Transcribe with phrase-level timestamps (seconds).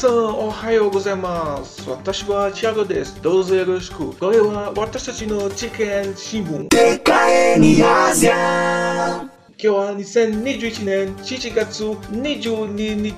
[0.00, 1.86] さんおはようございます。
[1.90, 3.20] 私はチアゴです。
[3.20, 4.16] どうぞよろしく。
[4.16, 6.68] これは私たちの事件新聞。
[6.68, 9.30] TKN Ásia.
[9.30, 13.14] 今 que wa nisen nen shichigatsu niju ni.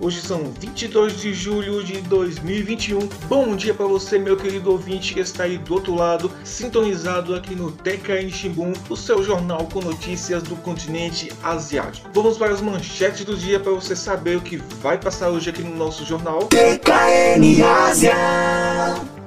[0.00, 3.00] Hoje são 22 de julho de 2021.
[3.28, 7.54] Bom dia para você, meu querido ouvinte que está aí do outro lado, sintonizado aqui
[7.54, 12.08] no TKN Shimbun, o seu jornal com notícias do continente asiático.
[12.14, 15.62] Vamos para as manchetes do dia para você saber o que vai passar hoje aqui
[15.62, 16.48] no nosso jornal.
[16.48, 19.17] TKN Ásia.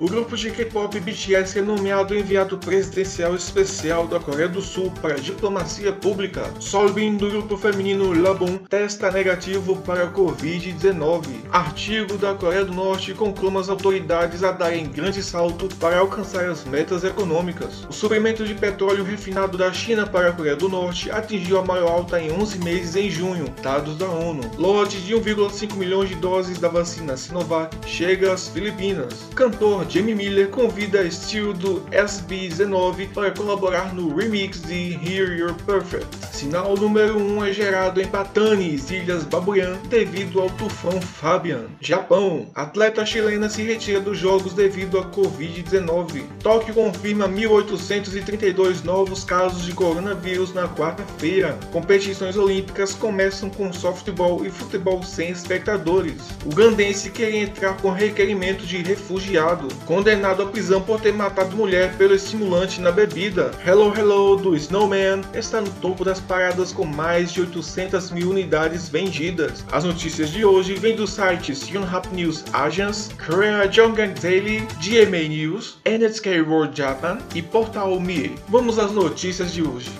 [0.00, 5.14] O grupo de K-pop BTS é nomeado enviado presidencial especial da Coreia do Sul para
[5.14, 6.50] diplomacia pública.
[6.58, 11.26] Solbin do grupo feminino Labum testa negativo para a Covid-19.
[11.52, 16.64] Artigo da Coreia do Norte conclama as autoridades a darem grande salto para alcançar as
[16.64, 17.86] metas econômicas.
[17.88, 21.88] O suprimento de petróleo refinado da China para a Coreia do Norte atingiu a maior
[21.88, 24.42] alta em 11 meses em junho, dados da ONU.
[24.58, 29.28] Lote de 1,5 milhões de doses da vacina Sinovac chega às Filipinas.
[29.36, 36.08] Cantor Jamie Miller convida Steel do SB19 para colaborar no remix de Hear You're Perfect.
[36.32, 41.66] Sinal número 1 um é gerado em Patanes, Ilhas Babuyan, devido ao tufão Fabian.
[41.80, 42.48] Japão.
[42.56, 46.24] Atleta chilena se retira dos jogos devido à Covid-19.
[46.42, 51.56] Tóquio confirma 1.832 novos casos de coronavírus na quarta-feira.
[51.70, 56.20] Competições olímpicas começam com softball e futebol sem espectadores.
[56.44, 61.96] O gandense quer entrar com requerimento de refugiado condenado à prisão por ter matado mulher
[61.96, 63.50] pelo estimulante na bebida.
[63.66, 68.88] Hello Hello do Snowman está no topo das paradas com mais de 800 mil unidades
[68.88, 69.64] vendidas.
[69.70, 75.78] As notícias de hoje vêm dos sites Yonhap News Agents, Korea Jongan Daily, GMA News,
[75.84, 78.34] NHK World Japan e Portal Me.
[78.48, 79.90] Vamos às notícias de hoje.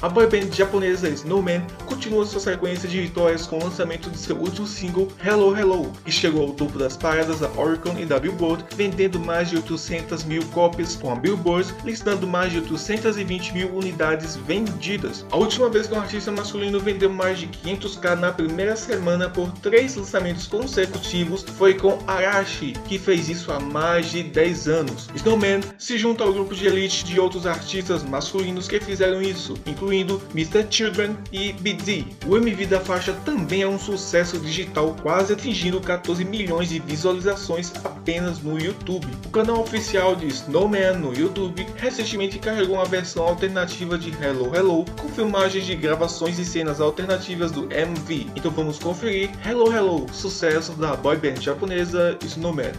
[0.00, 4.64] A boyband japonesa Snowman continua sua sequência de vitórias com o lançamento de seu último
[4.64, 9.18] single Hello Hello, que chegou ao topo das paradas da Oricon e da Billboard, vendendo
[9.18, 15.26] mais de 800 mil cópias, com a Billboard listando mais de 820 mil unidades vendidas.
[15.32, 19.50] A última vez que um artista masculino vendeu mais de 500k na primeira semana por
[19.54, 25.08] três lançamentos consecutivos foi com Arashi, que fez isso há mais de 10 anos.
[25.16, 29.87] Snowman se junta ao grupo de elite de outros artistas masculinos que fizeram isso, incluindo
[29.88, 30.66] incluindo Mr.
[30.70, 32.04] Children e BD.
[32.26, 37.72] O MV da faixa também é um sucesso digital, quase atingindo 14 milhões de visualizações
[37.84, 39.06] apenas no YouTube.
[39.26, 44.84] O canal oficial de Snowman no YouTube recentemente carregou uma versão alternativa de Hello Hello,
[45.00, 48.26] com filmagens de gravações e cenas alternativas do MV.
[48.36, 52.72] Então vamos conferir Hello Hello, sucesso da boyband japonesa Snowman.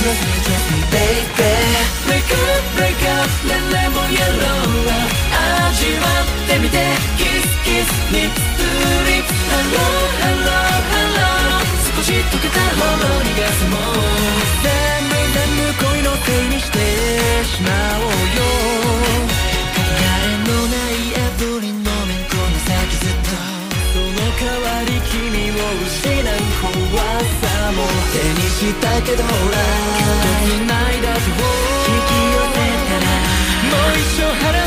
[0.00, 1.52] ない Trust me trust me baby
[2.08, 4.64] Break up break up 年齢も yellow
[5.68, 6.76] 味わってみて
[7.18, 8.64] Kiss kiss lips to
[9.06, 9.84] lips Hello
[10.22, 10.58] hello
[10.92, 11.28] hello
[11.96, 13.99] 少し溶けたほろ苦さも
[25.20, 26.32] 君を失う
[26.62, 29.56] 怖さも手にしたけどほら
[29.94, 31.44] きっと繋いだ手を
[31.76, 33.12] 引き寄せたら
[33.60, 34.59] もう一生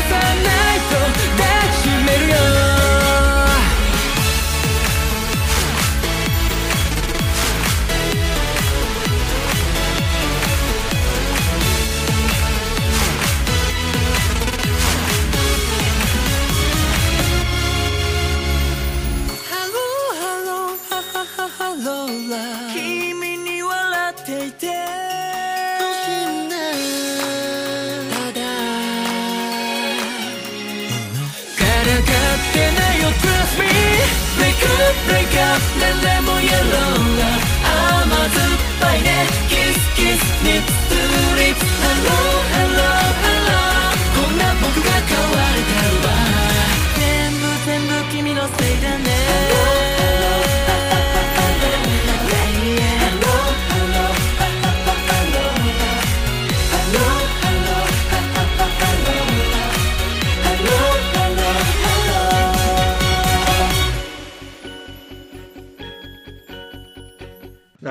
[35.33, 35.33] 年
[36.03, 36.61] 齢もイエロー
[37.17, 37.23] が
[38.05, 39.07] 甘酸っぱいね
[39.47, 40.95] キスキスリップス
[41.35, 42.19] リップ Hello
[42.52, 42.52] Hello Hello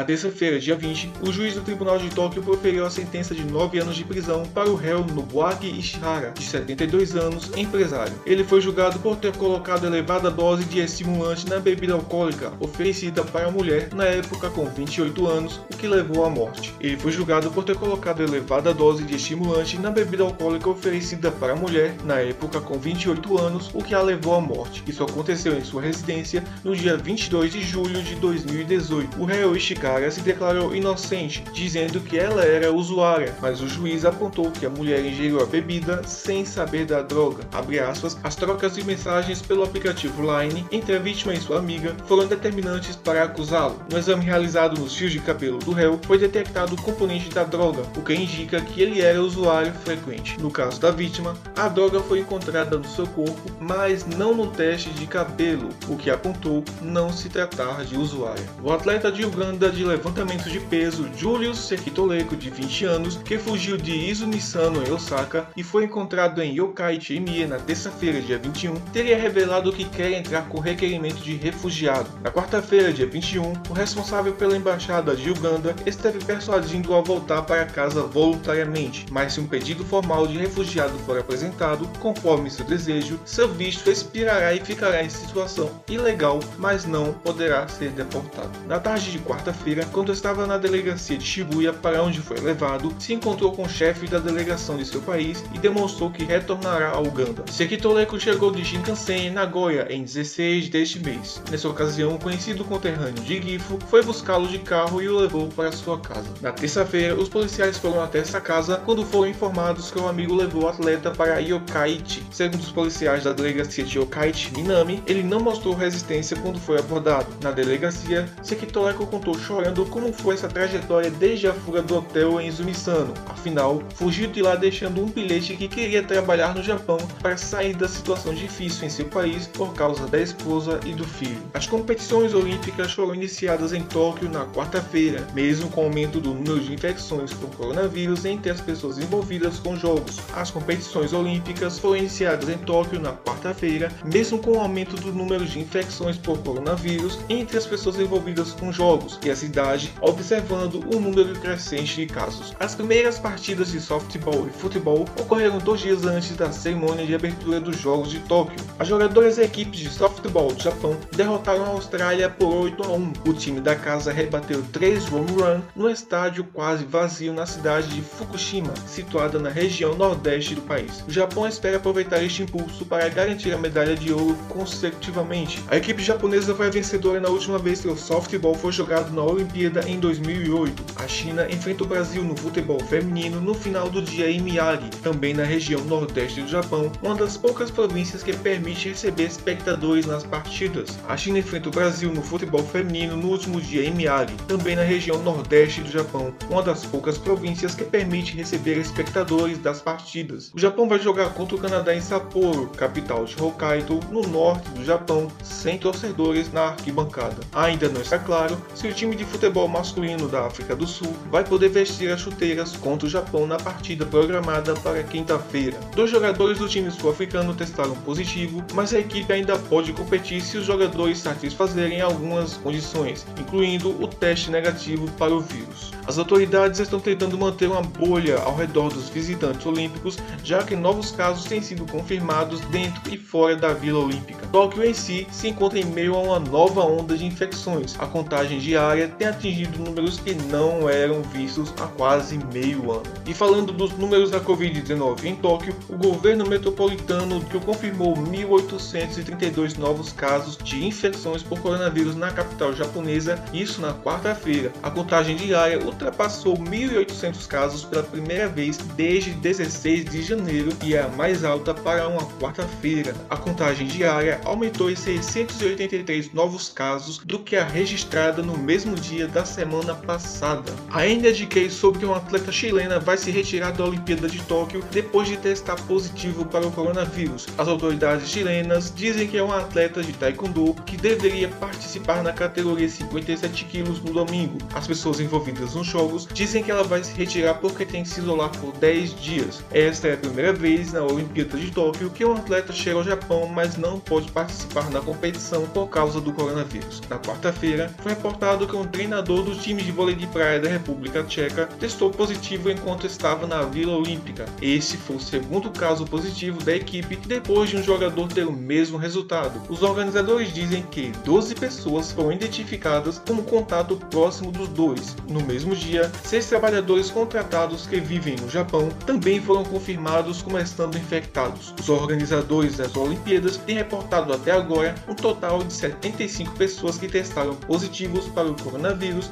[0.05, 3.95] Terça-feira, dia 20, o juiz do Tribunal de Tóquio proferiu a sentença de 9 anos
[3.95, 8.13] de prisão para o réu Nobuaki Ishihara, de 72 anos, empresário.
[8.25, 13.47] Ele foi julgado por ter colocado elevada dose de estimulante na bebida alcoólica oferecida para
[13.47, 16.73] a mulher na época com 28 anos, o que levou à morte.
[16.81, 21.53] Ele foi julgado por ter colocado elevada dose de estimulante na bebida alcoólica oferecida para
[21.53, 24.83] a mulher na época com 28 anos, o que a levou à morte.
[24.85, 29.21] Isso aconteceu em sua residência no dia 22 de julho de 2018.
[29.21, 34.51] O réu Ishihara se declarou inocente, dizendo que ela era usuária, mas o juiz apontou
[34.51, 37.43] que a mulher ingeriu a bebida sem saber da droga.
[37.89, 42.27] Aspas, as trocas de mensagens pelo aplicativo Line entre a vítima e sua amiga foram
[42.27, 43.79] determinantes para acusá-lo.
[43.91, 47.83] No exame realizado nos fios de cabelo do réu, foi detectado o componente da droga,
[47.97, 50.39] o que indica que ele era usuário frequente.
[50.39, 54.89] No caso da vítima, a droga foi encontrada no seu corpo, mas não no teste
[54.91, 58.45] de cabelo, o que apontou não se tratar de usuária.
[58.61, 63.77] O atleta de Uganda de levantamento de peso Julius Sekitoleko, de 20 anos, que fugiu
[63.77, 69.17] de Izumisano em Osaka e foi encontrado em Yokkaichi Mie na terça-feira, dia 21, teria
[69.17, 72.09] revelado que quer entrar com requerimento de refugiado.
[72.21, 77.65] Na quarta-feira, dia 21, o responsável pela embaixada de Uganda esteve persuadindo-o a voltar para
[77.65, 83.47] casa voluntariamente, mas se um pedido formal de refugiado for apresentado, conforme seu desejo, seu
[83.47, 88.51] visto expirará e ficará em situação ilegal, mas não poderá ser deportado.
[88.67, 93.13] Na tarde de quarta-feira, quando estava na delegacia de Shibuya para onde foi levado, se
[93.13, 97.43] encontrou com o chefe da delegação de seu país e demonstrou que retornará a Uganda.
[97.51, 101.41] Sekitoleko chegou de Shinkansen em Nagoya em 16 deste mês.
[101.49, 105.71] Nessa ocasião, um conhecido conterrâneo de Gifu foi buscá-lo de carro e o levou para
[105.71, 106.29] sua casa.
[106.41, 110.63] Na terça-feira, os policiais foram até essa casa quando foram informados que o amigo levou
[110.63, 112.23] o atleta para Yokkaichi.
[112.31, 117.27] Segundo os policiais da delegacia de Yokkaichi Minami, ele não mostrou resistência quando foi abordado.
[117.41, 122.47] Na delegacia, Sekitoleko contou chorando como foi essa trajetória desde a fuga do hotel em
[122.47, 123.13] Izumisano.
[123.27, 127.87] Afinal, fugiu de lá deixando um bilhete que queria trabalhar no Japão para sair da
[127.87, 131.41] situação difícil em seu país por causa da esposa e do filho.
[131.53, 136.59] As competições olímpicas foram iniciadas em Tóquio na quarta-feira, mesmo com o aumento do número
[136.59, 140.17] de infecções por coronavírus entre as pessoas envolvidas com jogos.
[140.33, 145.45] As competições olímpicas foram iniciadas em Tóquio na quarta-feira, mesmo com o aumento do número
[145.45, 150.99] de infecções por coronavírus entre as pessoas envolvidas com jogos e a cidade observando o
[150.99, 152.55] número crescente de casos.
[152.59, 157.59] As primeiras partidas de softball e futebol ocorreram dois dias antes da cerimônia de abertura
[157.59, 158.57] dos Jogos de Tóquio.
[158.79, 163.13] As jogadoras da equipes de softball do Japão derrotaram a Austrália por 8 a 1.
[163.27, 168.01] O time da casa rebateu 3 home run no estádio quase vazio na cidade de
[168.01, 171.03] Fukushima, situada na região nordeste do país.
[171.07, 175.61] O Japão espera aproveitar este impulso para garantir a medalha de ouro consecutivamente.
[175.67, 179.21] A equipe japonesa foi a vencedora na última vez que o softball foi jogado na
[179.21, 179.42] Olimpíada
[179.87, 180.83] em 2008.
[180.95, 185.33] A China enfrenta o Brasil no futebol feminino no final do dia em Miyagi, também
[185.33, 190.97] na região nordeste do Japão, uma das poucas províncias que permite receber espectadores nas partidas.
[191.07, 194.83] A China enfrenta o Brasil no futebol feminino no último dia em Miyagi, também na
[194.83, 200.51] região nordeste do Japão, uma das poucas províncias que permite receber espectadores das partidas.
[200.53, 204.83] O Japão vai jogar contra o Canadá em Sapporo, capital de Hokkaido, no norte do
[204.83, 207.37] Japão, sem torcedores na arquibancada.
[207.53, 211.43] Ainda não está claro se o time de futebol masculino da África do Sul vai
[211.43, 215.75] poder vestir as chuteiras contra o Japão na partida programada para quinta-feira.
[215.95, 220.65] Dois jogadores do time sul-africano testaram positivo, mas a equipe ainda pode competir se os
[220.65, 225.91] jogadores satisfazerem algumas condições, incluindo o teste negativo para o vírus.
[226.05, 231.11] As autoridades estão tentando manter uma bolha ao redor dos visitantes olímpicos, já que novos
[231.11, 234.45] casos têm sido confirmados dentro e fora da Vila Olímpica.
[234.51, 237.95] Tóquio em si se encontra em meio a uma nova onda de infecções.
[237.99, 243.03] A contagem diária tem atingido números que não eram vistos há quase meio ano.
[243.25, 250.11] E falando dos números da Covid-19 em Tóquio, o governo metropolitano que confirmou 1.832 novos
[250.11, 254.73] casos de infecções por coronavírus na capital japonesa, isso na quarta-feira.
[254.83, 261.01] A contagem diária ultrapassou 1.800 casos pela primeira vez desde 16 de janeiro e é
[261.01, 263.15] a mais alta para uma quarta-feira.
[263.29, 269.27] A contagem diária aumentou em 683 novos casos do que a registrada no mesmo dia
[269.27, 270.71] da semana passada.
[270.91, 275.27] Ainda indiquei sobre que uma atleta chilena vai se retirar da Olimpíada de Tóquio depois
[275.27, 277.47] de testar positivo para o coronavírus.
[277.57, 282.87] As autoridades chilenas dizem que é uma atleta de taekwondo que deveria participar na categoria
[282.87, 284.57] 57 quilos no domingo.
[284.73, 288.21] As pessoas envolvidas nos jogos dizem que ela vai se retirar porque tem que se
[288.21, 289.63] isolar por 10 dias.
[289.71, 293.47] Esta é a primeira vez na Olimpíada de Tóquio que um atleta chega ao Japão,
[293.47, 297.01] mas não pode participar na competição por causa do coronavírus.
[297.09, 301.23] Na quarta-feira, foi reportado que um treinador do time de vôlei de praia da República
[301.23, 304.45] Tcheca testou positivo enquanto estava na Vila Olímpica.
[304.61, 308.95] Esse foi o segundo caso positivo da equipe depois de um jogador ter o mesmo
[308.95, 309.59] resultado.
[309.67, 315.15] Os organizadores dizem que 12 pessoas foram identificadas como contato próximo dos dois.
[315.27, 320.99] No mesmo dia, seis trabalhadores contratados que vivem no Japão também foram confirmados como estando
[320.99, 321.73] infectados.
[321.79, 327.55] Os organizadores das Olimpíadas têm reportado até agora um total de 75 pessoas que testaram
[327.55, 328.82] positivos para o coronavírus,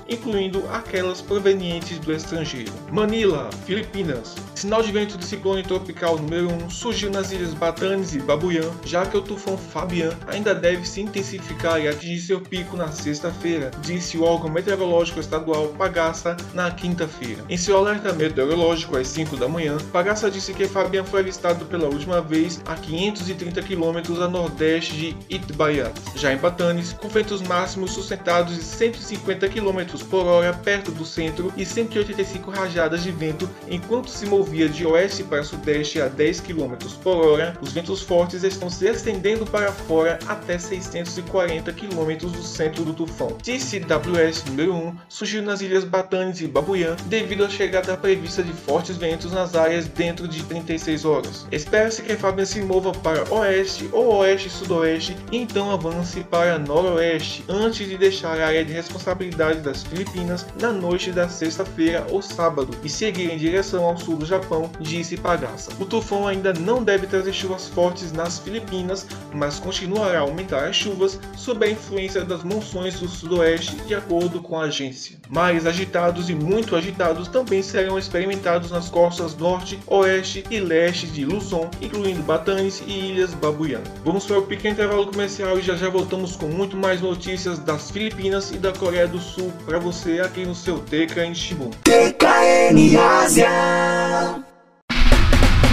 [0.08, 2.72] incluindo aquelas provenientes do estrangeiro.
[2.92, 4.36] Manila, Filipinas.
[4.56, 9.06] Sinal de vento do ciclone tropical número 1 surgiu nas ilhas Batanes e Babuyan, já
[9.06, 14.18] que o tufão Fabian ainda deve se intensificar e atingir seu pico na sexta-feira, disse
[14.18, 17.44] o órgão meteorológico estadual Pagassa na quinta-feira.
[17.50, 21.88] Em seu alerta meteorológico às 5 da manhã, Pagassa disse que Fabian foi avistado pela
[21.88, 25.94] última vez a 530 km a nordeste de Itbaiat.
[26.16, 31.52] Já em Batanes, com ventos máximos sustentados de 150 km por hora perto do centro
[31.58, 36.76] e 185 rajadas de vento enquanto se movia de oeste para sudeste a 10 km
[37.02, 42.84] por hora, os ventos fortes estão se estendendo para fora até 640 km do centro
[42.84, 43.32] do tufão.
[43.32, 48.98] TCWS número 1 surgiu nas ilhas Batanes e Babuyan devido à chegada prevista de fortes
[48.98, 51.48] ventos nas áreas dentro de 36 horas.
[51.52, 57.88] Espera-se que Fabian se mova para oeste ou oeste-sudoeste e então avance para noroeste antes
[57.88, 62.90] de deixar a área de responsabilidade das Filipinas na noite da sexta-feira ou sábado e
[62.90, 65.72] seguir em direção ao sul do Japão, disse Pagassa.
[65.80, 70.76] O tufão ainda não deve trazer chuvas fortes nas Filipinas, mas continuará a aumentar as
[70.76, 75.18] chuvas sob a influência das monções do sudoeste, de acordo com a agência.
[75.30, 81.26] Mares agitados e muito agitados também serão experimentados nas costas norte, oeste e leste de
[81.26, 83.82] Luzon, incluindo Batanes e Ilhas Babuyan.
[84.04, 87.92] Vamos para o pequeno intervalo comercial e já já voltamos com muito mais notícias das
[87.92, 91.70] Filipinas e da Coreia do Sul para você aqui no seu Teca em Shibun.
[91.84, 93.50] TKN Ásia.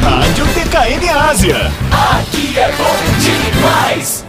[0.03, 1.57] Rádio TKN Ásia.
[1.91, 4.28] Aqui é bom demais.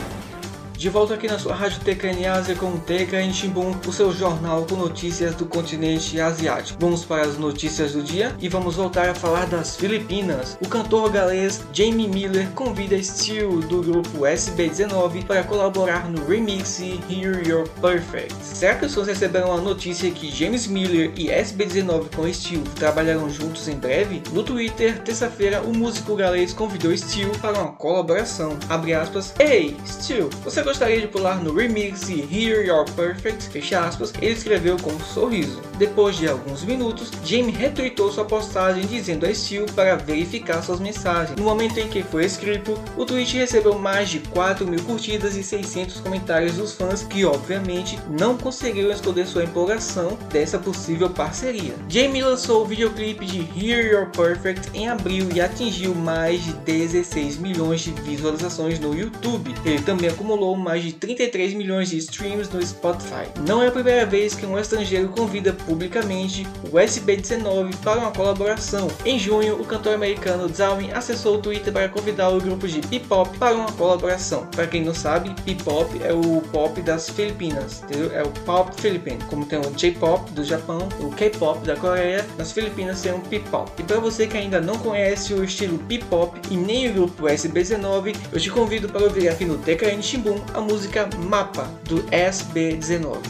[0.79, 4.77] De volta aqui na sua Rádio TKN Ásia com TKN Shimbun, o seu jornal com
[4.77, 6.79] notícias do continente asiático.
[6.79, 10.57] Vamos para as notícias do dia e vamos voltar a falar das Filipinas.
[10.62, 17.45] O cantor galês Jamie Miller convida Steel do grupo SB19 para colaborar no remix Hear
[17.45, 18.33] You're Perfect.
[18.41, 23.29] Será que os fãs receberam a notícia que James Miller e SB19 com Steel trabalharão
[23.29, 24.24] juntos em breve?
[24.31, 28.57] No Twitter, terça-feira, o músico galês convidou Steel para uma colaboração.
[28.69, 33.80] Abre aspas, Ei, Steel, você gostaria de pular no remix e Hear Your Perfect, fecha
[33.80, 35.60] aspas, ele escreveu com um sorriso.
[35.80, 41.36] Depois de alguns minutos, Jamie retweetou sua postagem dizendo a Steel para verificar suas mensagens.
[41.36, 45.44] No momento em que foi escrito, o tweet recebeu mais de 4 mil curtidas e
[45.44, 51.74] 600 comentários dos fãs que obviamente não conseguiram esconder sua empolgação dessa possível parceria.
[51.88, 57.38] Jamie lançou o videoclipe de Hear Your Perfect em abril e atingiu mais de 16
[57.38, 59.56] milhões de visualizações no YouTube.
[59.66, 63.28] Ele também acumulou mais de 33 milhões de streams no Spotify.
[63.48, 68.88] Não é a primeira vez que um estrangeiro convida publicamente o SB19 para uma colaboração.
[69.06, 73.38] Em junho, o cantor americano Zalmin acessou o Twitter para convidar o grupo de P-pop
[73.38, 74.46] para uma colaboração.
[74.48, 78.12] Para quem não sabe, P-pop é o pop das Filipinas, entendeu?
[78.13, 79.20] É o pop filipino.
[79.25, 83.72] Como tem o J-pop do Japão, o K-pop da Coreia, nas Filipinas tem o P-pop.
[83.78, 88.16] E para você que ainda não conhece o estilo P-pop e nem o grupo SB19,
[88.32, 93.22] eu te convido para ouvir aqui no TKN Shimbun a música Mapa do SB19.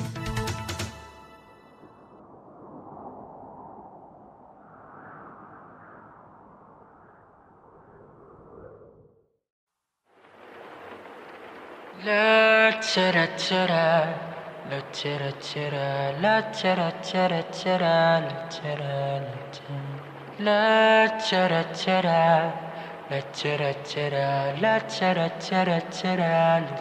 [12.06, 14.30] La, cha, ra, cha, ra.
[14.70, 19.98] la chera chera, la chera chera chera, la chera la chera,
[20.38, 22.69] la chera chera,
[23.10, 25.30] la chera chera, la chera
[25.66, 26.80] la chera.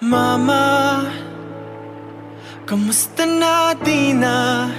[0.00, 1.02] Mama,
[2.66, 4.70] kamusta na di na?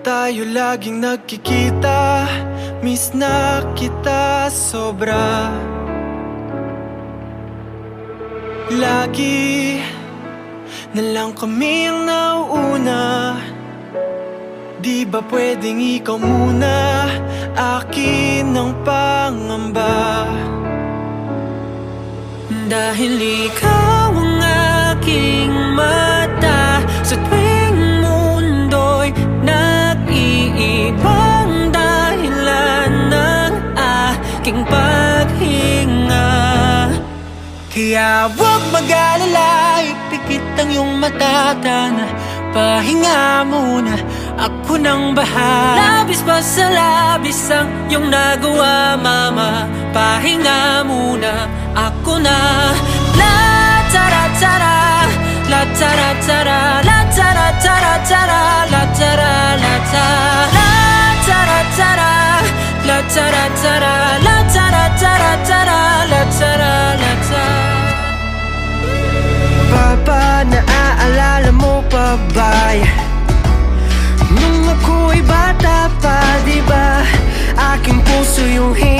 [0.00, 2.30] Tayo laging nagkikita
[2.78, 5.50] Miss na kita sobra
[8.70, 9.82] Lagi
[10.94, 13.02] na lang kami ang nauuna
[14.86, 17.10] Di ba pwedeng ikaw muna?
[17.58, 20.30] Akin ang pangamba.
[22.70, 24.38] Dahil ikaw ang
[24.94, 29.10] aking mata Sa tuwing mundo'y
[29.42, 30.54] nag-iibang
[31.74, 36.30] dahilan ng aking paghinga.
[37.74, 42.06] Kaya huwag mag-alala, ipikit ang iyong mata Tana,
[42.54, 44.05] pahinga muna,
[44.36, 49.64] ako nang bahala Labis pa sa labis ang iyong nagawa, mama
[49.96, 52.36] Pahinga muna, ako na
[53.16, 53.36] La
[53.88, 54.76] tara tara,
[55.48, 60.14] la tara tara La tara tara tara, la tara la tara
[60.52, 60.70] La
[61.24, 62.12] tara tara,
[62.84, 65.80] la tara tara La tara tara tara,
[66.12, 67.54] la tara la tara
[69.72, 72.56] Papa, naaalala mo pa ba?
[72.76, 73.05] Nung
[75.06, 76.98] ako'y bata pa, di ba?
[77.54, 78.95] Aking puso yung hinanda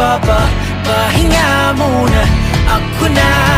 [0.00, 2.22] Papapahinga muna.
[2.72, 3.49] Ako na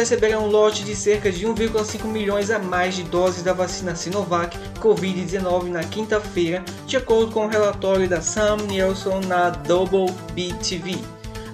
[0.00, 4.58] receberão um lote de cerca de 1,5 milhões a mais de doses da vacina Sinovac
[4.80, 10.96] Covid-19 na quinta-feira, de acordo com o relatório da Sam Nielsen na Double B TV.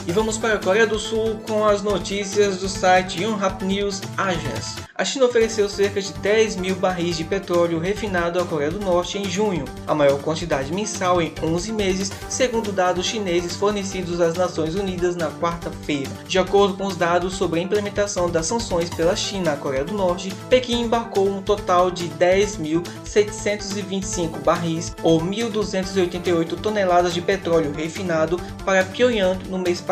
[0.04, 4.82] E vamos para a Coreia do Sul com as notícias do site Yonhap News Agence.
[4.96, 9.16] A China ofereceu cerca de 10 mil barris de petróleo refinado à Coreia do Norte
[9.16, 14.74] em junho, a maior quantidade mensal em 11 meses, segundo dados chineses fornecidos às Nações
[14.74, 16.10] Unidas na quarta-feira.
[16.26, 19.94] De acordo com os dados sobre a implementação das sanções pela China à Coreia do
[19.94, 28.84] Norte, Pequim embarcou um total de 10.725 barris, ou 1.288 toneladas de petróleo refinado, para
[28.84, 29.91] Pyongyang no mês passado.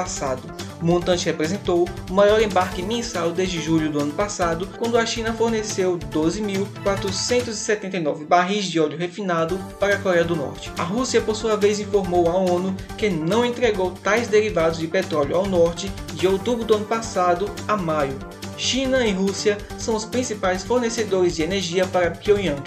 [0.80, 5.32] O montante representou o maior embarque mensal desde julho do ano passado, quando a China
[5.32, 10.72] forneceu 12.479 barris de óleo refinado para a Coreia do Norte.
[10.78, 15.36] A Rússia, por sua vez, informou à ONU que não entregou tais derivados de petróleo
[15.36, 18.18] ao norte de outubro do ano passado a maio.
[18.56, 22.62] China e Rússia são os principais fornecedores de energia para Pyongyang.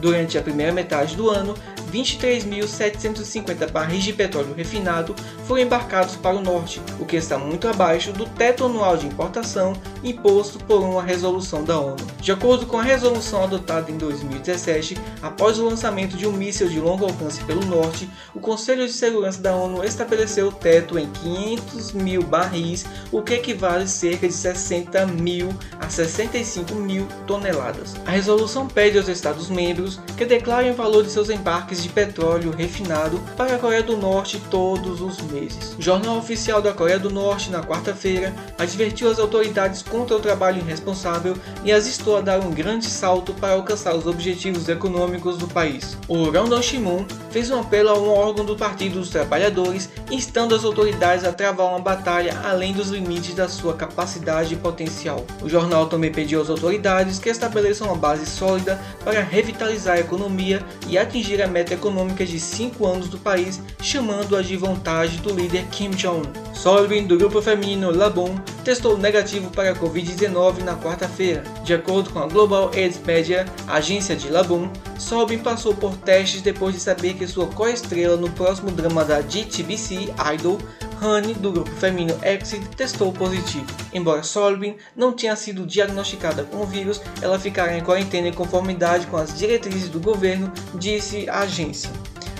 [0.00, 1.54] Durante a primeira metade do ano,
[1.94, 5.14] 23.750 barris de petróleo refinado
[5.46, 9.74] foram embarcados para o norte, o que está muito abaixo do teto anual de importação
[10.02, 11.96] imposto por uma resolução da ONU.
[12.20, 16.80] De acordo com a resolução adotada em 2017, após o lançamento de um míssil de
[16.80, 21.92] longo alcance pelo norte, o Conselho de Segurança da ONU estabeleceu o teto em 500
[21.92, 27.94] mil barris, o que equivale a cerca de 60 mil a 65 mil toneladas.
[28.06, 33.20] A resolução pede aos Estados-membros que declarem o valor de seus embarques de petróleo refinado
[33.36, 35.74] para a Coreia do Norte todos os meses.
[35.78, 40.58] O Jornal Oficial da Coreia do Norte, na quarta-feira, advertiu as autoridades contra o trabalho
[40.58, 45.46] irresponsável e as instou a dar um grande salto para alcançar os objetivos econômicos do
[45.46, 45.96] país.
[46.08, 50.64] O Rondon Shimun fez um apelo a um órgão do Partido dos Trabalhadores, instando as
[50.64, 55.26] autoridades a travar uma batalha além dos limites da sua capacidade e potencial.
[55.42, 60.64] O jornal também pediu às autoridades que estabeleçam uma base sólida para revitalizar a economia
[60.88, 65.66] e atingir a meta econômica de 5 anos do país, chamando-a de vontade do líder
[65.70, 66.54] Kim Jong-un.
[66.54, 71.44] Solvin, do grupo feminino Labon, testou negativo para a Covid-19 na quarta-feira.
[71.62, 76.74] De acordo com a Global AIDS Media, agência de Labon, Solvin passou por testes depois
[76.74, 80.58] de saber que sua co-estrela no próximo drama da GTBC Idol,
[81.02, 83.66] Honey, do grupo feminino Exit, testou positivo.
[83.92, 89.06] Embora Solvin não tenha sido diagnosticada com o vírus, ela ficará em quarentena em conformidade
[89.06, 91.90] com as diretrizes do governo, disse a agência.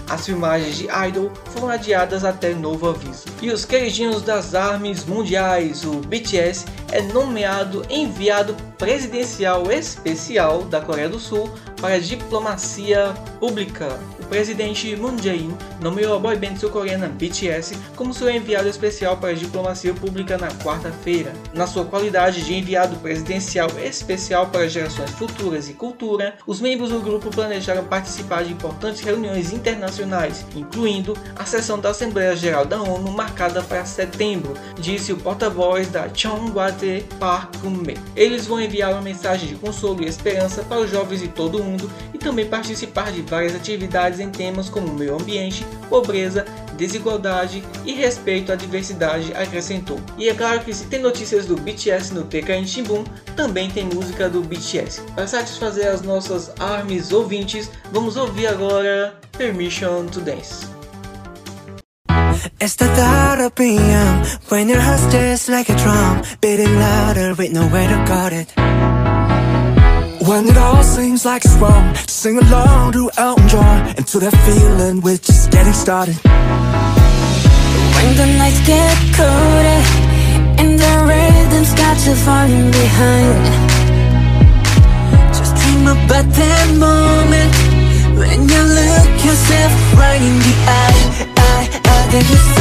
[0.08, 3.24] As filmagens de Idol foram adiadas até novo aviso.
[3.40, 11.08] E os queridinhos das armas mundiais, o BTS, é nomeado enviado presidencial especial da Coreia
[11.08, 13.98] do Sul para a diplomacia pública.
[14.18, 19.30] O presidente Moon Jae-in nomeou a boy band sul-coreana BTS como seu enviado especial para
[19.30, 21.34] a diplomacia pública na quarta-feira.
[21.52, 27.00] Na sua qualidade de enviado presidencial especial para gerações futuras e cultura, os membros do
[27.00, 33.10] grupo planejaram participar de importantes reuniões internacionais, incluindo a sessão da Assembleia Geral da ONU
[33.12, 36.08] marcada para setembro, disse o porta-voz da
[37.18, 37.96] Park Geun-me.
[38.14, 41.64] Eles vão enviar uma mensagem de consolo e esperança para os jovens de todo o
[41.64, 46.44] mundo e também participar de várias atividades em temas como meio ambiente, pobreza,
[46.76, 49.98] desigualdade e respeito à diversidade, acrescentou.
[50.18, 53.04] E é claro que se tem notícias do BTS no TKN Shimbun,
[53.36, 55.02] também tem música do BTS.
[55.14, 60.73] Para satisfazer as nossas armes ouvintes, vamos ouvir agora Permission to Dance.
[62.60, 67.52] It's the thought of PM when your heart just like a drum, beating louder with
[67.52, 68.48] nowhere to guard it.
[70.28, 74.18] When it all seems like it's wrong, just sing along to Elton John and to
[74.20, 76.16] that feeling we're just getting started.
[77.94, 79.80] When the nights get colder
[80.60, 83.44] and the rhythm's got you falling behind.
[85.32, 87.52] Just dream about that moment
[88.18, 90.73] when you look yourself right in the eye,
[92.20, 92.53] this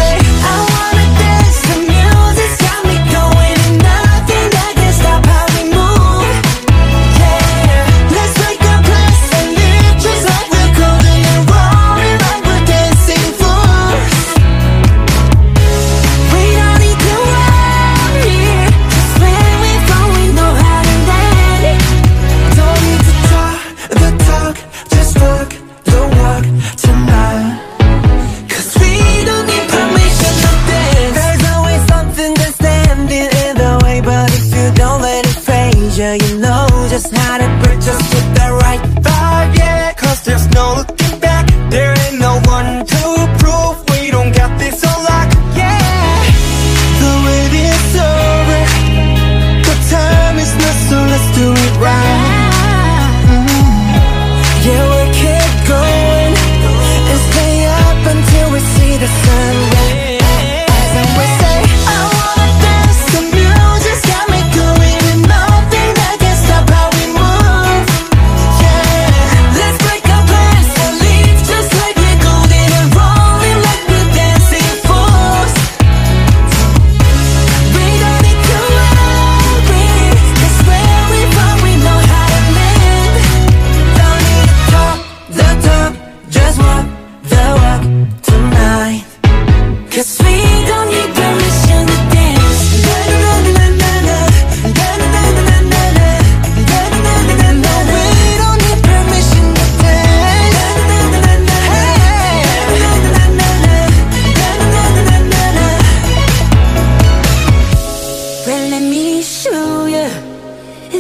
[108.74, 110.10] let me show you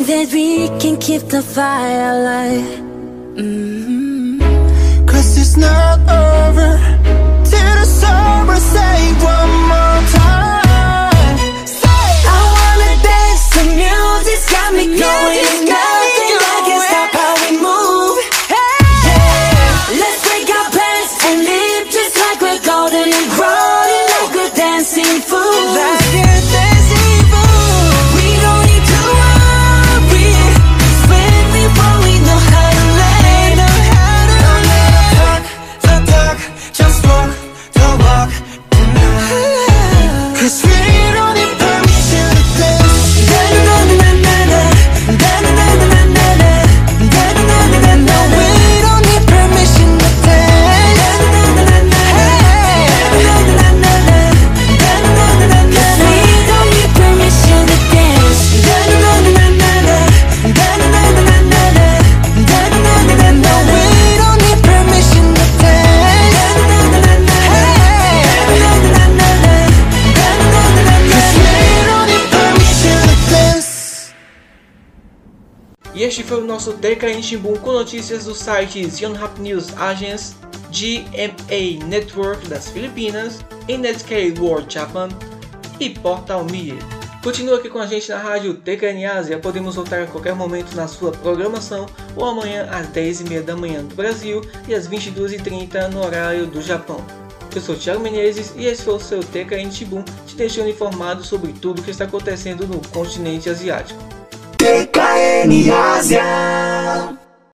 [0.07, 2.71] that we can keep the fire alive.
[3.41, 5.05] Mm-hmm.
[5.07, 6.71] Cause it's not over
[7.49, 8.97] till the summer say
[9.35, 11.47] one more time.
[11.81, 12.05] Say,
[12.35, 15.92] I wanna dance, the music's got me going.
[76.23, 80.35] Este foi o nosso TKN Shimbun com notícias dos sites Yonhap News Agents,
[80.71, 85.09] GMA Network das Filipinas, NSK World Japan
[85.81, 86.77] e Portal Media.
[87.21, 90.87] Continua aqui com a gente na rádio TKN Ásia, podemos voltar a qualquer momento na
[90.87, 96.47] sua programação ou amanhã às 10h30 da manhã do Brasil e às 22h30 no horário
[96.47, 97.05] do Japão.
[97.53, 101.51] Eu sou Thiago Menezes e esse foi o seu TKN Shimbun, te deixando informado sobre
[101.51, 104.22] tudo o que está acontecendo no continente asiático.
[104.63, 107.22] TKN Ásia.